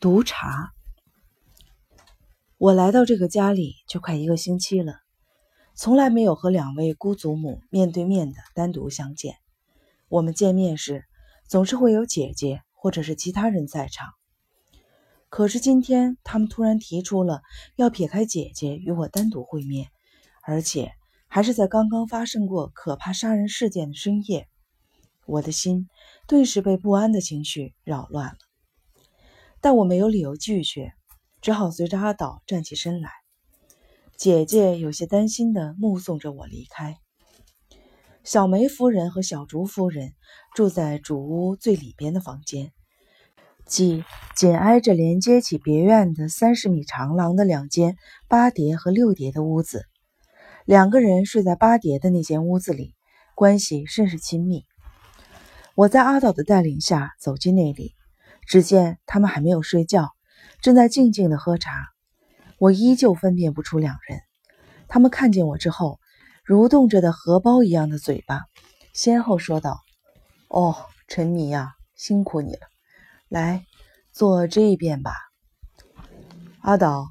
[0.00, 0.72] 毒茶。
[2.56, 5.00] 我来到这个家里就快一个星期了，
[5.74, 9.34] 从来没有和两位姑祖母面对面的单独相见。
[10.08, 11.04] 我们见面时，
[11.48, 14.12] 总是会有姐姐或者是其他人在场。
[15.28, 17.42] 可是今天，他们突然提出了
[17.74, 19.88] 要撇开姐姐与我单独会面，
[20.44, 20.92] 而且
[21.26, 24.46] 还是在刚刚发生过可怕杀人事件的深夜。
[25.26, 25.88] 我的心
[26.28, 28.38] 顿时被不安的情绪扰乱了，
[29.60, 30.92] 但我没有理由拒绝。
[31.40, 33.10] 只好随着阿岛站起身来。
[34.16, 36.96] 姐姐有些担心地目送着我离开。
[38.24, 40.14] 小梅夫人和小竹夫人
[40.56, 42.72] 住在主屋最里边的房间，
[43.64, 44.04] 即
[44.34, 47.96] 紧挨着连接起别院的三十米长廊的两间
[48.26, 49.84] 八叠和六叠的屋子。
[50.64, 52.94] 两个人睡在八叠的那间屋子里，
[53.36, 54.64] 关系甚是亲密。
[55.76, 57.94] 我在阿岛的带领下走进那里，
[58.48, 60.10] 只见他们还没有睡觉。
[60.62, 61.86] 正在静静的喝茶，
[62.58, 64.20] 我依旧分辨不出两人。
[64.88, 66.00] 他们看见我之后，
[66.46, 68.46] 蠕动着的荷包一样的嘴巴，
[68.94, 69.82] 先后说道
[70.48, 70.74] ：“哦，
[71.06, 72.60] 陈迷呀，辛苦你了，
[73.28, 73.66] 来
[74.12, 75.12] 坐这边吧。”
[76.62, 77.10] 阿岛，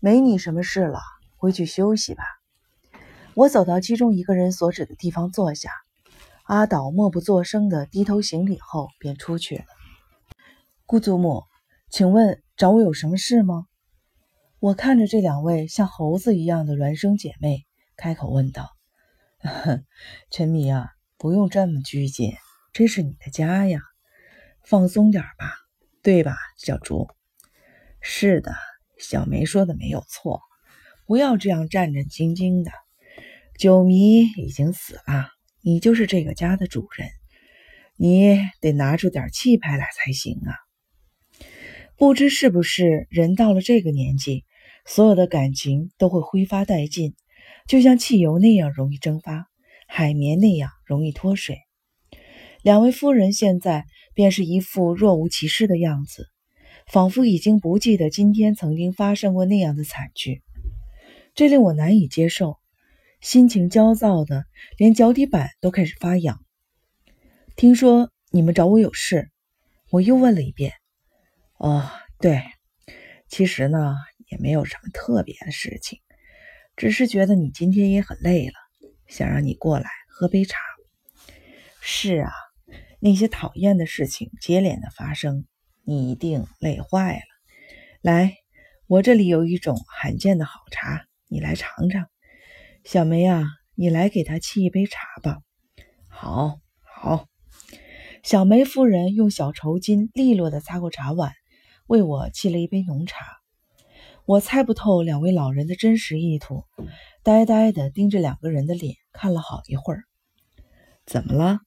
[0.00, 1.00] 没你什么事了，
[1.36, 2.24] 回去休息吧。
[3.34, 5.70] 我走到其中一个人所指的地方坐下，
[6.42, 9.64] 阿岛默不作声的低头行礼后便出去了。
[10.92, 11.44] 姑祖母，
[11.88, 12.42] 请问。
[12.54, 13.64] 找我有什么事吗？
[14.58, 17.64] 我看着这两位像猴子一样的孪生姐妹，
[17.96, 18.68] 开口问道
[20.30, 22.34] ：“陈迷啊，不用这么拘谨，
[22.74, 23.80] 这是你的家呀，
[24.64, 25.54] 放松点吧，
[26.02, 27.08] 对吧，小竹
[28.02, 28.52] ？”“是的，
[28.98, 30.42] 小梅说的没有错，
[31.06, 32.70] 不要这样战战兢兢的。
[33.58, 35.30] 九迷已经死了，
[35.62, 37.08] 你就是这个家的主人，
[37.96, 40.52] 你得拿出点气派来才行啊。”
[42.02, 44.44] 不知是不是人到了这个年纪，
[44.84, 47.14] 所有的感情都会挥发殆尽，
[47.68, 49.46] 就像汽油那样容易蒸发，
[49.86, 51.58] 海绵那样容易脱水。
[52.60, 56.26] 两位夫人现在便是一副若无其事的样子，
[56.88, 60.42] 仿佛已经不记得今天曾经发生过那样的惨剧，
[61.36, 62.56] 这令我难以接受，
[63.20, 64.44] 心情焦躁的
[64.76, 66.40] 连脚底板都开始发痒。
[67.54, 69.30] 听说你们找我有事，
[69.92, 70.72] 我又问了一遍。
[71.62, 72.42] 哦，对，
[73.28, 73.94] 其实呢
[74.26, 76.00] 也没有什么特别的事情，
[76.74, 78.54] 只是觉得你今天也很累了，
[79.06, 80.58] 想让你过来喝杯茶。
[81.80, 82.32] 是啊，
[82.98, 85.46] 那些讨厌的事情接连的发生，
[85.84, 87.22] 你一定累坏了。
[88.00, 88.34] 来，
[88.88, 92.08] 我这里有一种罕见的好茶，你来尝尝。
[92.82, 93.44] 小梅啊，
[93.76, 95.38] 你来给他沏一杯茶吧。
[96.08, 97.28] 好，好。
[98.24, 101.32] 小梅夫人用小绸巾利落的擦过茶碗。
[101.86, 103.24] 为我沏了一杯浓茶，
[104.24, 106.64] 我猜不透两位老人的真实意图，
[107.22, 110.04] 呆呆地盯着两个人的脸看了好一会儿。
[111.04, 111.58] 怎么了？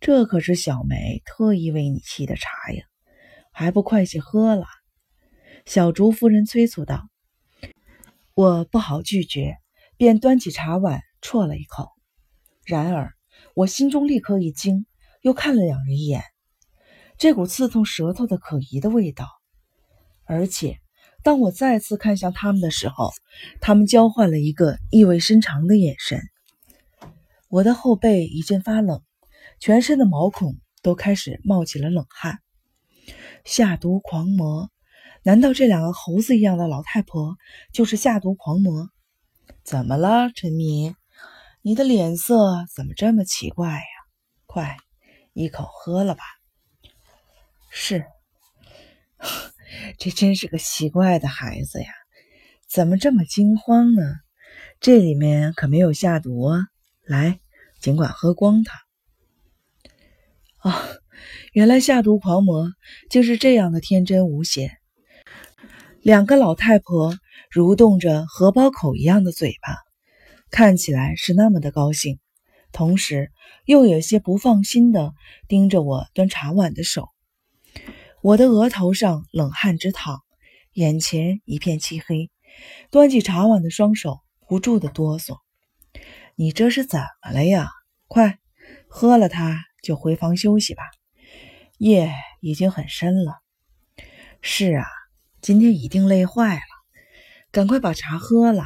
[0.00, 2.84] 这可是小梅特意为你沏的茶呀，
[3.50, 4.64] 还不快些喝了？
[5.66, 7.08] 小竹夫人催促道。
[8.34, 9.56] 我不好拒绝，
[9.96, 11.90] 便端起茶碗啜了一口。
[12.64, 13.12] 然而
[13.54, 14.86] 我心中立刻一惊，
[15.22, 16.22] 又看了两人一眼，
[17.18, 19.26] 这股刺痛舌头的可疑的味道。
[20.28, 20.78] 而且，
[21.22, 23.12] 当我再次看向他们的时候，
[23.62, 26.20] 他们交换了一个意味深长的眼神。
[27.48, 29.02] 我的后背一阵发冷，
[29.58, 32.40] 全身的毛孔都开始冒起了冷汗。
[33.46, 34.70] 下毒狂魔？
[35.22, 37.36] 难道这两个猴子一样的老太婆
[37.72, 38.90] 就是下毒狂魔？
[39.64, 40.94] 怎么了，陈迷？
[41.62, 43.84] 你的脸色怎么这么奇怪呀？
[44.44, 44.76] 快，
[45.32, 46.22] 一口喝了吧。
[47.70, 48.04] 是。
[49.98, 51.88] 这真是个奇怪的孩子呀，
[52.68, 54.02] 怎么这么惊慌呢？
[54.80, 56.60] 这里面可没有下毒啊！
[57.04, 57.40] 来，
[57.80, 58.80] 尽管喝光它。
[60.58, 60.82] 啊，
[61.52, 62.72] 原来下毒狂魔
[63.10, 64.76] 就是这样的天真无邪。
[66.00, 67.16] 两个老太婆
[67.52, 69.76] 蠕动着荷包口一样的嘴巴，
[70.50, 72.18] 看起来是那么的高兴，
[72.72, 73.30] 同时
[73.64, 75.12] 又有些不放心的
[75.48, 77.08] 盯着我端茶碗的手。
[78.20, 80.22] 我的额头上冷汗直淌，
[80.72, 82.32] 眼前一片漆黑，
[82.90, 84.18] 端起茶碗的双手
[84.48, 85.38] 不住的哆嗦。
[86.34, 87.68] 你这是怎么了呀？
[88.08, 88.38] 快
[88.88, 90.82] 喝了它就回房休息吧，
[91.78, 92.10] 夜
[92.40, 93.34] 已经很深了。
[94.40, 94.84] 是啊，
[95.40, 96.60] 今天一定累坏了，
[97.52, 98.64] 赶快把茶喝了，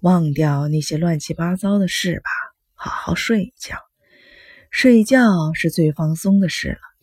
[0.00, 2.30] 忘掉那些乱七八糟的事吧，
[2.72, 3.76] 好好睡一觉。
[4.70, 6.93] 睡觉是最放松的事了。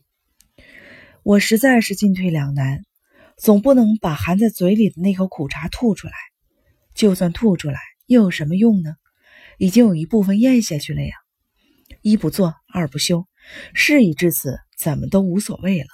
[1.24, 2.84] 我实在是进退两难，
[3.38, 6.14] 总不能把含在嘴里的那口苦茶吐出来。
[6.96, 8.96] 就算吐出来，又有什么用呢？
[9.60, 11.14] 已经有一部分咽下去了呀。
[12.02, 13.28] 一不做二不休，
[13.76, 15.88] 事已至此，怎么都无所谓了。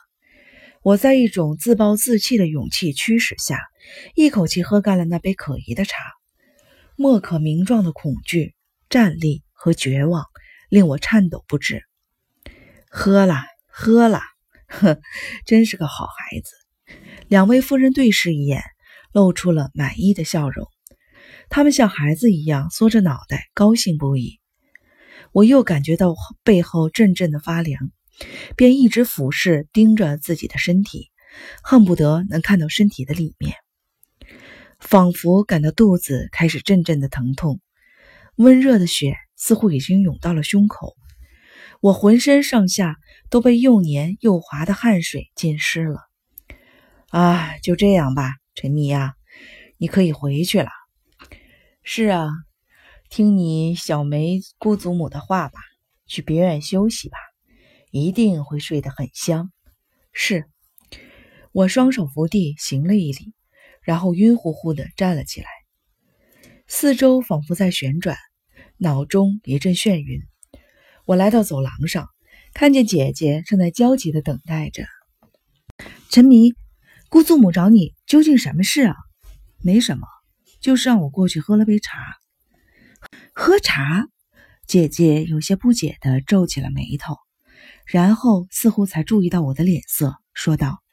[0.82, 3.60] 我在一种自暴自弃的勇气驱使下，
[4.16, 5.98] 一口气喝干了那杯可疑的茶。
[6.96, 8.56] 莫可名状的恐惧、
[8.90, 10.24] 战栗和绝望
[10.70, 11.84] 令我颤抖不止。
[12.90, 14.22] 喝了，喝了，
[14.68, 15.00] 呵，
[15.46, 16.52] 真是个好孩子。
[17.28, 18.64] 两位夫人对视一眼，
[19.12, 20.68] 露出了满意的笑容。
[21.50, 24.40] 他们像孩子一样缩着脑袋，高兴不已。
[25.32, 27.92] 我又感觉到背后阵阵的发凉，
[28.56, 31.12] 便一直俯视盯着自己的身体，
[31.62, 33.56] 恨不得能看到身体的里面。
[34.80, 37.60] 仿佛感到肚子开始阵阵的疼痛，
[38.36, 40.96] 温热的血似乎已经涌到了胸口。
[41.82, 42.98] 我浑身上下
[43.30, 46.02] 都被又黏又滑的汗水浸湿了。
[47.10, 49.14] 啊，就这样吧，陈米呀，
[49.78, 50.70] 你可以回去了。
[51.84, 52.28] 是啊，
[53.10, 55.60] 听你小梅姑祖母的话吧，
[56.06, 57.18] 去别院休息吧，
[57.92, 59.52] 一定会睡得很香。
[60.12, 60.50] 是，
[61.54, 63.34] 我双手扶地行了一礼，
[63.82, 65.48] 然后晕乎乎的站了起来，
[66.68, 68.18] 四周仿佛在旋转，
[68.78, 70.20] 脑中一阵眩晕。
[71.08, 72.10] 我来到走廊上，
[72.54, 74.84] 看见姐姐正在焦急的等待着。
[76.10, 76.54] 陈迷，
[77.08, 78.96] 姑祖母找你，究竟什么事啊？
[79.64, 80.06] 没什么。
[80.60, 82.18] 就是让我过去喝了杯茶，
[83.34, 84.10] 喝茶。
[84.68, 87.16] 姐姐有些不解地皱起了眉头，
[87.86, 90.84] 然后似乎才注意到我的脸色，说道：“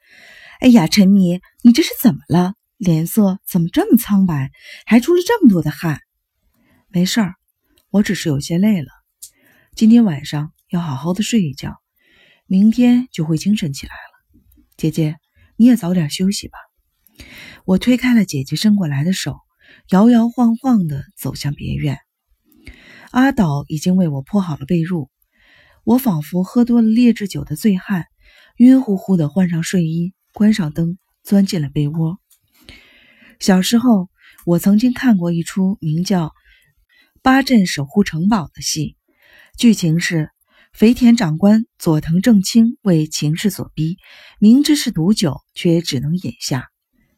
[0.61, 2.53] 哎呀，陈迷，你这是怎么了？
[2.77, 4.49] 脸色怎么这么苍白，
[4.85, 5.99] 还出了这么多的汗
[6.87, 7.33] ？”“没事儿，
[7.89, 8.87] 我只是有些累了。
[9.75, 11.75] 今天晚上要好好的睡一觉，
[12.45, 14.39] 明天就会精神起来了。
[14.77, 15.17] 姐姐，
[15.57, 16.57] 你也早点休息吧。”
[17.65, 19.35] 我推开了姐姐伸过来的手。
[19.89, 21.97] 摇摇晃晃地走向别院，
[23.11, 25.09] 阿岛已经为我铺好了被褥。
[25.83, 28.05] 我仿佛喝多了劣质酒的醉汉，
[28.57, 32.17] 晕乎乎地换上睡衣，关上灯，钻进了被窝。
[33.39, 34.09] 小时候，
[34.45, 36.27] 我曾经看过一出名叫
[37.21, 38.95] 《八阵守护城堡》的戏，
[39.57, 40.31] 剧情是
[40.73, 43.97] 肥田长官佐藤正清为情势所逼，
[44.37, 46.67] 明知是毒酒，却也只能饮下。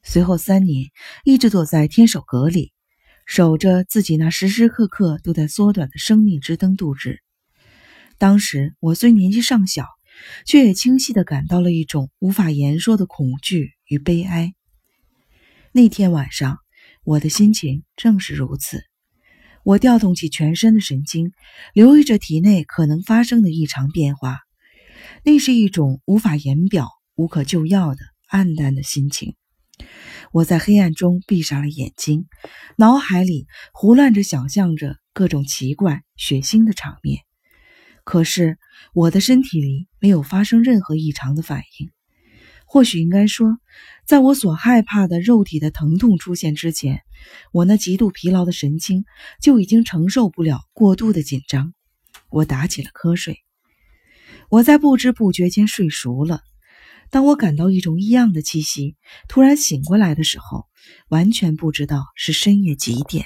[0.04, 0.92] 随后三年，
[1.24, 2.74] 一直躲在天守阁里，
[3.25, 7.18] 守着自己那时时刻刻都在缩短的生命之灯度日。
[8.19, 9.88] 当时我虽年纪尚小，
[10.45, 14.54] 却也清晰地感到了一种无法言说的恐惧与悲哀。
[15.72, 16.60] 那天晚上，
[17.04, 18.83] 我的心情正是如此。
[19.68, 21.34] 我调动起全身的神经，
[21.74, 24.40] 留意着体内可能发生的异常变化。
[25.25, 28.00] 那是一种无法言表、无可救药的
[28.30, 29.36] 暗淡的心情。
[30.31, 32.28] 我在黑暗中闭上了眼睛，
[32.78, 37.24] 脑海里胡乱着想象着各种奇怪、血腥的场面。
[38.06, 38.58] 可是
[38.94, 41.92] 我的身体里没有发生任何异常的反应。
[42.69, 43.58] 或许应该说，
[44.06, 47.02] 在我所害怕的肉体的疼痛出现之前，
[47.54, 49.06] 我那极度疲劳的神经
[49.42, 51.74] 就已经承受不了过度的紧张。
[52.30, 53.40] 我打起了瞌睡。
[54.50, 56.42] 我在不知不觉间睡熟了。
[57.10, 58.98] 当我感到一种异样的气息，
[59.30, 60.66] 突然醒过来的时候，
[61.08, 63.26] 完全不知道是深夜几点。